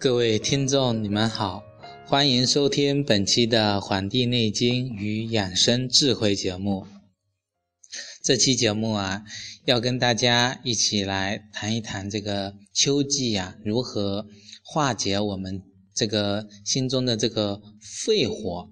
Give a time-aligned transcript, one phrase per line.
[0.00, 1.64] 各位听众，你们好，
[2.06, 6.86] 欢迎收听本期的《黄帝内经与养生智慧》节目。
[8.22, 9.24] 这期节目啊，
[9.64, 14.24] 要跟大家一起来谈一谈这个秋季呀，如何
[14.62, 17.60] 化解我们这个心中的这个
[18.06, 18.68] 肺火。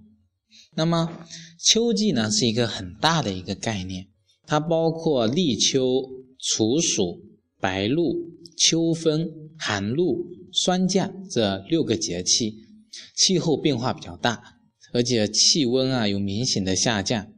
[0.76, 1.26] 那么，
[1.58, 4.06] 秋季呢是一个很大的一个概念，
[4.46, 6.08] 它包括立秋、
[6.38, 7.20] 处暑、
[7.58, 8.14] 白露、
[8.56, 10.24] 秋分、寒露、
[10.56, 12.56] 霜降这六个节气，
[13.14, 14.58] 气候变化比较大，
[14.92, 17.30] 而且气温啊有明显的下降，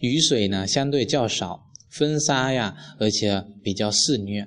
[0.00, 4.46] 雨水呢相对较少，风沙呀而且比较肆虐。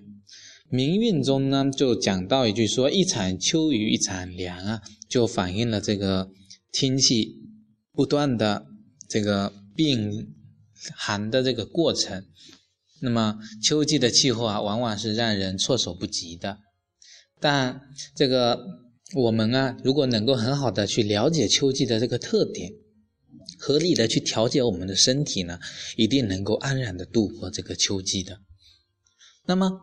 [0.69, 6.29] 民运中呢就讲到一句说：“一场秋雨一场凉啊”，就反映了这个
[6.71, 7.35] 天气。
[7.91, 8.65] 不断的
[9.09, 10.25] 这个变
[10.95, 12.23] 寒的这个过程，
[13.01, 16.59] 那么秋季的气候啊，往往是让人措手不及的。
[17.39, 17.81] 但
[18.15, 18.59] 这个
[19.15, 22.71] 我们啊，如果能够很好的去了解秋季的这个特点，
[23.57, 25.59] 合理的去调节我们的身体呢，
[25.95, 28.39] 一定能够安然的度过这个秋季的。
[29.45, 29.81] 那么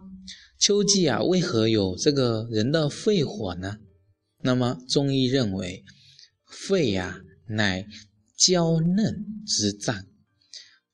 [0.59, 3.79] 秋季啊，为何有这个人的肺火呢？
[4.43, 5.85] 那么中医认为，
[6.47, 7.23] 肺呀。
[7.49, 7.87] 乃
[8.37, 10.05] 娇嫩之脏，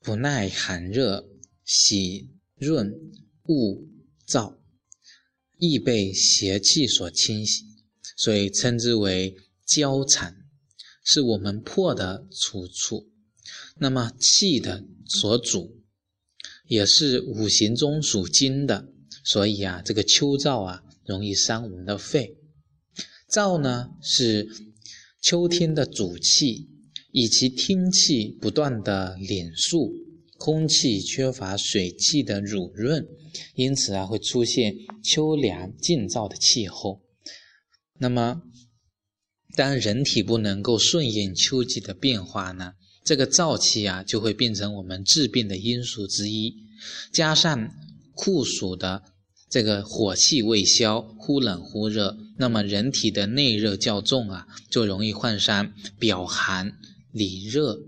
[0.03, 1.27] 不耐寒热，
[1.65, 2.93] 喜润
[3.47, 3.81] 恶
[4.27, 4.57] 燥，
[5.57, 7.63] 易被邪气所侵袭，
[8.17, 10.37] 所以称之为交产，
[11.03, 13.09] 是我们魄的出处。
[13.77, 15.81] 那么气的所主，
[16.67, 18.87] 也是五行中属金的，
[19.23, 22.37] 所以啊，这个秋燥啊，容易伤我们的肺。
[23.29, 24.47] 燥呢是。
[25.25, 26.67] 秋天的主气，
[27.13, 29.93] 以其天气不断的敛肃，
[30.37, 33.07] 空气缺乏水气的濡润，
[33.55, 37.01] 因此啊会出现秋凉静燥的气候。
[37.99, 38.41] 那么，
[39.55, 42.73] 当人体不能够顺应秋季的变化呢，
[43.03, 46.55] 这个燥气啊就会变成我们治病的因素之一。
[47.11, 47.69] 加上
[48.13, 49.03] 酷暑的。
[49.49, 56.75] 这个火气未消，忽冷忽热，那么人体的内热较重啊，就容易患上表寒
[57.11, 57.79] 里热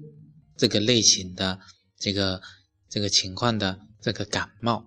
[0.56, 1.60] 这个类型的
[2.06, 2.40] 这个
[2.88, 4.86] 这个情况的这个感冒，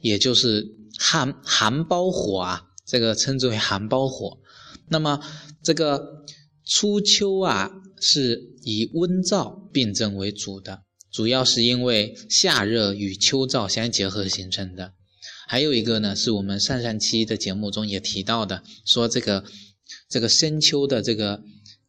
[0.00, 0.66] 也就是
[0.98, 4.36] 寒寒包火啊，这个称之为寒包火。
[4.88, 5.20] 那么
[5.62, 6.24] 这个
[6.64, 10.82] 初秋啊，是以温燥病症为主的，
[11.12, 14.92] 主要是因为夏热与秋燥相结合形成的。
[15.46, 19.44] 还有一个呢，是我们上上期的节目中也提到的，说这个
[20.08, 21.40] 这个深秋的这个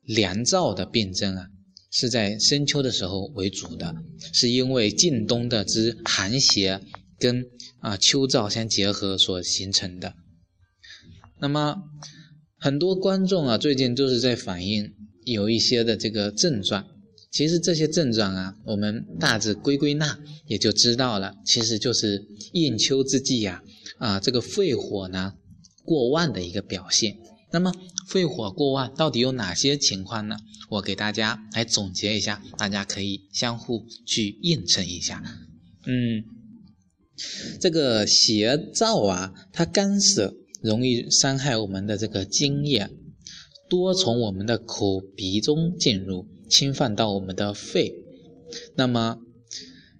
[0.04, 1.48] 凉燥的病症啊，
[1.90, 3.96] 是在深秋的时候为主的，
[4.34, 6.82] 是因为近冬的之寒邪
[7.18, 7.46] 跟
[7.80, 10.14] 啊秋燥相结合所形成的。
[11.40, 11.78] 那么
[12.58, 14.94] 很多观众啊，最近都是在反映
[15.26, 16.88] 有一些的这个症状。
[17.30, 23.62] 其实这些症状啊，我们大致归归纳也就知道了，其实就是应秋之际呀，
[24.00, 25.34] 啊，这个肺火呢
[25.84, 27.18] 过旺的一个表现。
[27.52, 27.74] 那么
[28.08, 30.38] 肺火过旺到底有哪些情况呢？
[30.70, 35.24] 我给大家来总结一下，大家可以相互去印证一下。
[35.86, 36.24] 嗯，
[37.60, 42.90] 这个邪燥啊，它干涩，容易伤害我们的这个津液，
[43.70, 46.28] 多从我们的口鼻中进入。
[46.50, 47.94] 侵犯到我们的肺，
[48.78, 49.20] 那么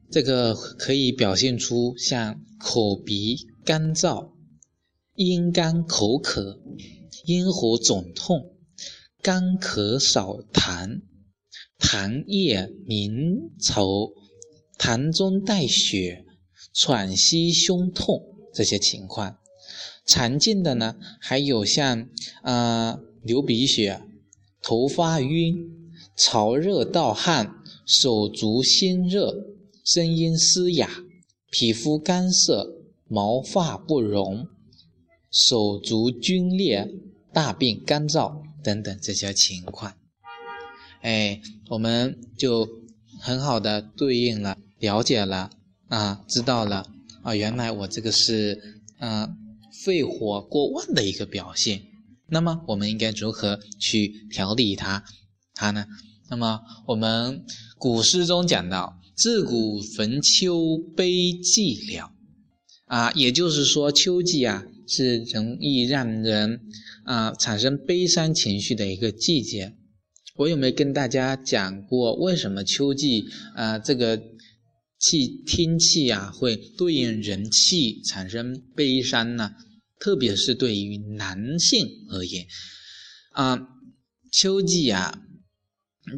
[0.10, 3.36] 这个可以表现出像口鼻
[3.66, 4.30] 干燥、
[5.14, 6.62] 阴干口渴、
[7.28, 8.56] 咽喉肿痛、
[9.22, 11.02] 干咳少痰、
[11.78, 14.14] 痰液凝稠、
[14.80, 16.26] 痰中带血、
[16.74, 18.24] 喘息胸痛
[18.54, 19.38] 这些情况。
[20.06, 22.08] 常见的呢，还有像
[22.44, 24.02] 啊流鼻血、
[24.62, 25.74] 头发晕。
[26.16, 29.36] 潮热盗汗，手足心热，
[29.84, 30.90] 声音嘶哑，
[31.52, 34.48] 皮肤干涩，毛发不荣，
[35.30, 36.92] 手足皲裂，
[37.38, 39.94] 大便干燥等等这些情况，
[41.04, 41.40] 哎，
[41.70, 42.68] 我们就
[43.20, 45.52] 很好的对应了，了解了
[45.88, 46.90] 啊，知道了
[47.22, 49.38] 啊，原来我这个是嗯
[49.86, 51.84] 肺火过旺的一个表现，
[52.26, 55.04] 那么我们应该如何去调理它？
[55.54, 55.86] 它呢？
[56.32, 57.46] 那么我们
[57.78, 62.10] 古诗中讲到“自古逢秋悲寂寥”，
[62.90, 66.62] 啊，也就是说秋季啊是容易让人
[67.04, 69.76] 啊产生悲伤情绪的一个季节。
[70.36, 73.26] 我有没有跟大家讲过，为什么秋季
[73.56, 74.22] 啊这个
[75.00, 79.52] 气天气啊会对应人气产生悲伤呢？
[80.00, 82.46] 特别是对于男性而言。
[83.32, 83.60] 啊，
[84.32, 85.22] 秋季啊，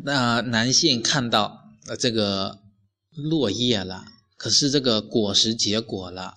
[0.03, 1.57] 那男性看到
[1.97, 2.59] 这个
[3.11, 4.03] 落叶了，
[4.35, 6.33] 可是这个果实结果了，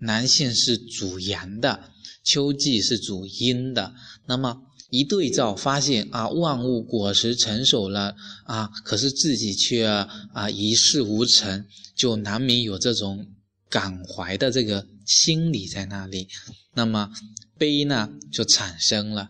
[0.00, 1.90] 男性是主阳的，
[2.24, 3.94] 秋季是主阴的，
[4.26, 4.62] 那么。
[4.90, 13.26] 一对照，发现啊，万物果实成熟了啊，可是自己却啊一事无成，就难免有这种
[13.68, 16.28] 感怀的这个心理在那里，
[16.72, 17.12] 那么
[17.58, 19.28] 悲呢就产生了。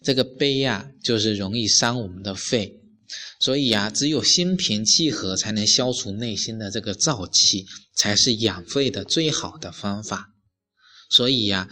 [0.00, 2.79] 这个悲呀，就是容易伤我们的肺，
[3.40, 10.28] 所以啊，只有心平气和，才能消除内心的这个燥气，才是养肺的最好的方法。
[11.10, 11.68] 所以呀，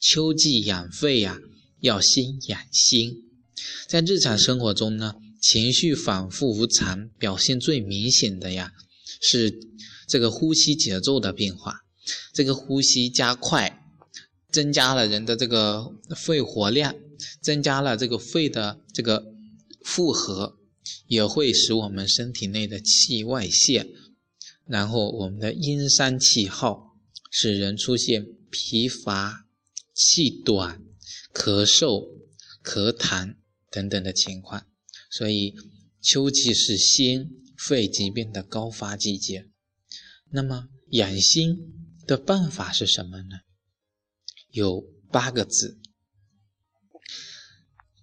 [0.00, 1.38] 秋季养肺呀。
[1.82, 3.16] 要先养心，
[3.88, 8.70] 在日常生活中呢，情绪反复无常，表现最明显的呀，
[9.20, 9.52] 是
[10.06, 11.80] 这个呼吸节奏的变化。
[12.32, 13.82] 这个呼吸加快，
[14.52, 16.94] 增加了人的这个肺活量，
[17.42, 19.24] 增加了这个肺的这个
[19.84, 20.54] 负荷，
[21.06, 23.88] 也会使我们身体内的气外泄，
[24.66, 26.96] 然后我们的阴山气耗，
[27.30, 29.46] 使人出现疲乏、
[29.94, 30.82] 气短。
[31.34, 32.10] 咳嗽、
[32.62, 33.36] 咳痰
[33.70, 34.66] 等等的情况，
[35.10, 35.54] 所以
[36.02, 39.48] 秋季是心肺疾病的高发季节。
[40.28, 41.56] 那么养心
[42.06, 43.40] 的办法是什么呢？
[44.50, 45.80] 有八个字：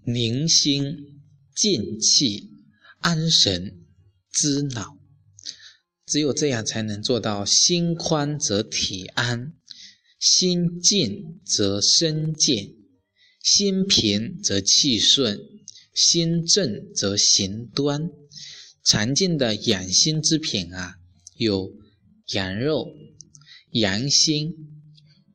[0.07, 1.21] 宁心、
[1.55, 2.49] 静气、
[2.99, 3.85] 安神、
[4.31, 4.97] 滋脑。
[6.05, 9.53] 只有这样，才能做到心宽则体安，
[10.19, 12.75] 心静则身健。
[13.41, 15.39] 心平则气顺，
[15.93, 18.09] 心正则行端。
[18.83, 20.95] 常见的养心之品啊，
[21.35, 21.71] 有
[22.33, 22.87] 羊肉、
[23.71, 24.53] 羊心、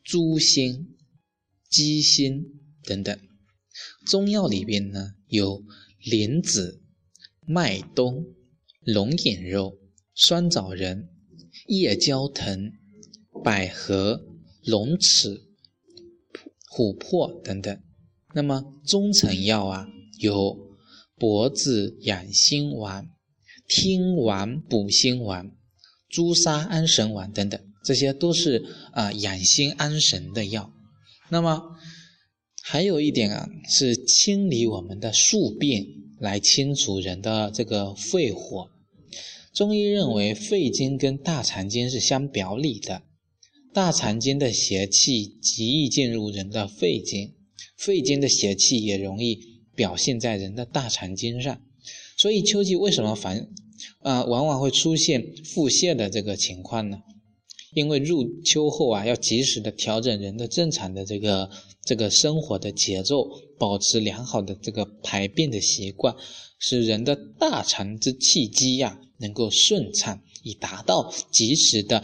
[0.02, 0.96] 猪心、
[1.70, 2.44] 鸡心
[2.82, 3.18] 等等。
[4.06, 5.64] 中药里边呢，有
[5.98, 6.82] 莲子、
[7.46, 8.24] 麦冬、
[8.80, 9.78] 龙眼肉、
[10.14, 11.08] 酸枣仁、
[11.66, 12.72] 夜交藤、
[13.42, 14.20] 百合、
[14.64, 15.42] 龙齿、
[16.70, 17.78] 琥珀等等。
[18.34, 19.86] 那么中成药啊，
[20.18, 20.56] 有
[21.16, 23.08] 脖子养心丸、
[23.68, 25.52] 听丸补心丸、
[26.08, 30.72] 朱砂安神丸等等，这些都是啊养心安神的药。
[31.30, 31.76] 那么
[32.66, 35.86] 还有一点啊，是清理我们的宿便，
[36.18, 38.70] 来清除人的这个肺火。
[39.52, 43.02] 中医认为肺经跟大肠经是相表里的，
[43.74, 47.34] 大肠经的邪气极易进入人的肺经。
[47.76, 49.38] 肺经的邪气也容易
[49.74, 51.60] 表现在人的大肠经上，
[52.16, 53.46] 所以秋季为什么反
[54.00, 57.02] 啊往往会出现腹泻的这个情况呢？
[57.74, 61.50] 因为入秋后啊，要及时的调整人的正常的这个
[61.84, 63.28] 这个生活的节奏，
[63.58, 66.14] 保持良好的这个排便的习惯，
[66.58, 72.02] 使人的大肠之气机呀能够顺畅，以达到及时的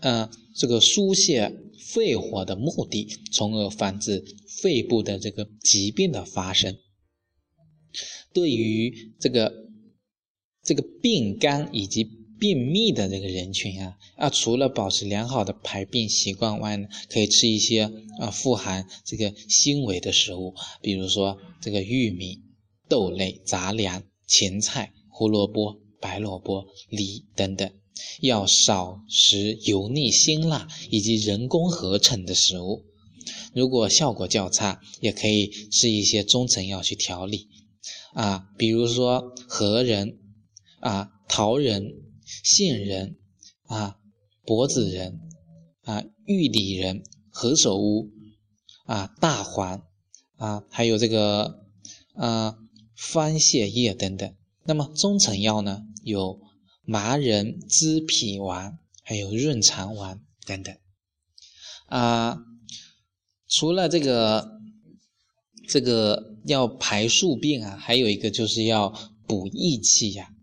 [0.00, 4.24] 呃这个疏泄肺火的目的，从而防止。
[4.62, 6.74] 肺部的这个疾病的发生，
[8.32, 9.52] 对于这个
[10.62, 17.90] 这个病肝以及便秘的这个人群啊，啊，除了保持良好的排便习惯外呢，可以吃一些
[18.20, 22.42] 啊富含这个纤维的食物，比如说这个玉米、
[22.88, 27.70] 豆类、杂粮、芹菜、胡萝卜、白萝卜、梨等等，
[28.20, 32.84] 要少食油腻、辛辣以及人工合成的食物。
[33.54, 37.48] 如果效果较差，也可以吃一些中成药去调理，
[38.12, 40.18] 啊，比如说核仁、
[40.80, 41.82] 啊桃仁、
[42.26, 43.16] 杏仁、
[43.64, 43.96] 啊
[44.44, 45.20] 柏子仁、
[45.82, 48.10] 啊玉里仁、何首乌、
[48.84, 49.82] 啊大黄、
[50.36, 51.64] 啊还有这个
[52.14, 52.58] 啊
[52.94, 54.34] 番泻叶等等。
[54.64, 56.40] 那么中成药呢，有
[56.82, 60.76] 麻仁、滋脾丸，还有润肠丸等等，
[61.86, 62.38] 啊。
[63.48, 64.58] 除了这个，
[65.68, 68.92] 这个要排宿便啊，还有一个就是要
[69.28, 70.34] 补益气呀。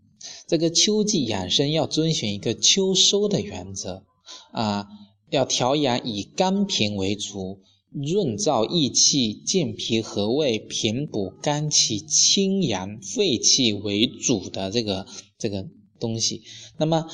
[0.48, 4.04] 这个秋季养生要遵循一个秋收的原则
[4.52, 4.86] 啊，
[5.30, 7.60] 要调养以肝平为主，
[7.92, 15.06] 润燥益气、健脾和胃、平补肝气、清阳肺气为主的这个
[15.38, 15.66] 这个
[15.98, 16.42] 东西。
[16.78, 17.06] 那么。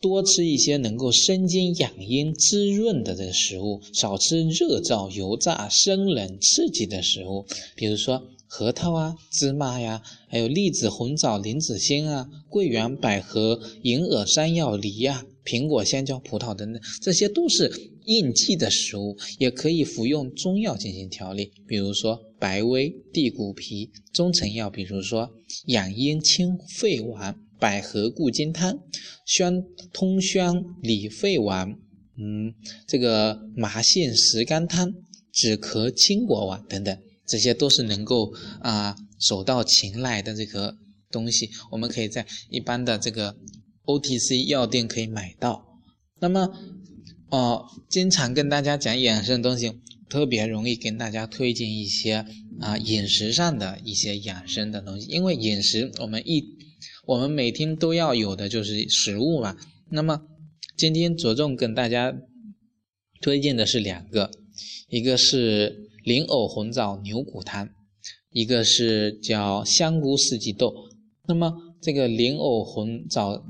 [0.00, 17.70] 多吃一些能够生津养阴、滋润的这个食物，少吃热燥、油炸、生冷、刺激的食物，比如说核桃啊、芝麻呀，还有栗子、红枣、莲子心啊、桂圆、百合、银耳、山药、梨呀、苹果、香蕉、葡萄等等，这些都是
[18.06, 25.30] 应季的食物，也可以服用中药进行调理，比如说白薇、地骨皮；中成药，比如说
[25.66, 28.78] 养阴清肺丸、百合固金汤、
[29.26, 29.62] 宣
[29.92, 31.68] 通宣理肺丸，
[32.16, 32.54] 嗯，
[32.86, 34.94] 这个麻杏石甘汤、
[35.32, 40.76] 止咳清果丸等等，这些都是能够啊手到擒来的这个
[41.10, 43.36] 东西，我们可以在一般的这个。
[43.88, 45.80] OTC 药店可以买到，
[46.20, 46.52] 那么，
[47.30, 49.80] 哦，经常跟大家讲养生的东西，
[50.10, 52.26] 特别容易跟大家推荐一些
[52.60, 56.44] 啊饮食上的一些养生的东西，因为饮食我们一
[57.06, 59.56] 我们每天都要有的就是食物嘛。
[59.88, 60.20] 那么
[60.76, 62.14] 今天着重跟大家
[63.22, 64.30] 推荐的是两个，
[64.90, 67.68] 一个是灵藕红枣牛骨汤，
[68.30, 70.72] 一个是叫香菇四季豆。
[71.26, 73.44] 那么这个灵藕红枣。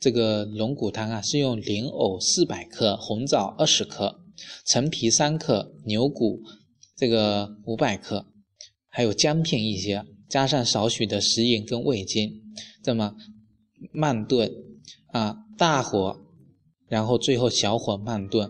[0.00, 4.20] 这个龙骨汤啊，是用灵藕四百克、红枣二十克、
[4.64, 6.40] 陈皮三克、牛骨
[6.94, 8.24] 这个五百克，
[8.88, 12.40] 还有姜片一些，加上少许的食盐跟味精，
[12.80, 13.16] 这么
[13.90, 14.48] 慢炖
[15.08, 16.20] 啊，大火，
[16.86, 18.48] 然后最后小火慢炖。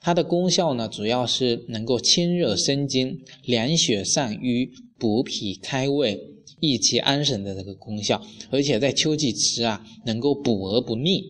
[0.00, 6.26] 它的功效呢，主要是能够清热生津、凉血散瘀、补脾开胃。
[6.62, 8.20] 益气安神的这个功效，
[8.50, 11.22] 而且在秋季吃啊，能够补而不腻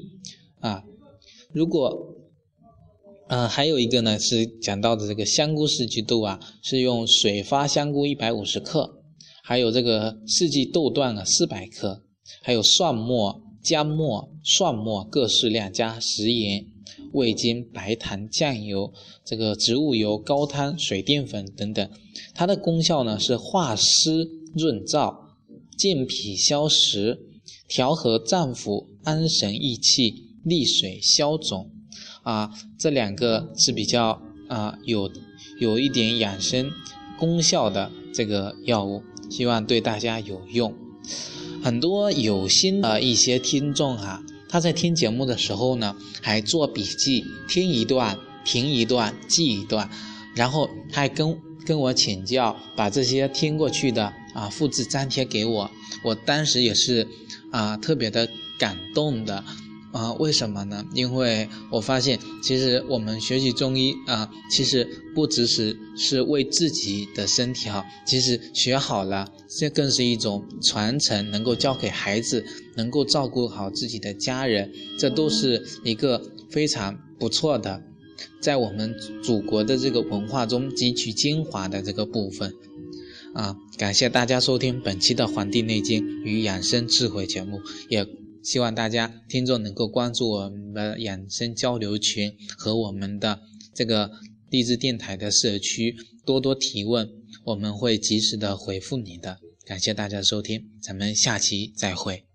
[0.59, 0.83] 啊。
[1.53, 2.17] 如果，
[3.29, 9.01] 呃，还有一个呢是讲到的这个香菇四季豆啊，是用水发香菇一百五十克，
[9.45, 12.03] 还有这个四季豆段啊四百克，
[12.43, 16.67] 还有蒜末、姜末、蒜末各适量，加食盐、
[17.13, 18.93] 味精、白糖、酱油、
[19.25, 21.91] 这个植物油、高汤、水淀粉等等。
[22.35, 25.31] 它的功效呢是化湿润燥。
[25.77, 27.19] 健脾消食、
[27.67, 31.71] 调和脏腑、安神益气、利水消肿，
[32.23, 35.11] 啊，这两个是比较啊有
[35.59, 36.71] 有一点养生
[37.19, 40.75] 功效的这个药物，希望对大家有用。
[41.63, 49.89] 很多有心的一些听众哈，他在听节目的时候呢，还做笔记，听一段，停一段，记一段，
[50.35, 54.13] 然后还跟跟我请教，把这些听过去的。
[54.33, 55.69] 啊，复制粘贴给我，
[56.05, 57.05] 我当时也是
[57.51, 58.29] 啊，特别的
[58.61, 59.43] 感动的
[59.93, 60.13] 啊。
[60.15, 60.85] 为什么呢？
[60.95, 72.45] 因为我发现，其实我们学习中医啊，其实不只是是为自己的身体好，其实学好了，这更是一种传承，能够教给孩子，
[72.77, 77.83] 能够照顾好自己的家人，这都是一个非常不错的，
[78.41, 82.55] 在我们祖国的这个文化中汲取精华的这个部分。
[83.33, 88.05] 啊，感谢大家收听本期的《黄帝内经与养生智慧》节目，也
[88.43, 93.41] 希望大家听众能够关注我们的养生交流群和我们的
[93.75, 94.11] 这个
[94.49, 95.95] 励志电台的社区，
[96.25, 97.09] 多多提问，
[97.45, 99.39] 我们会及时的回复你的。
[99.65, 102.30] 感谢大家收听，咱们下期再会。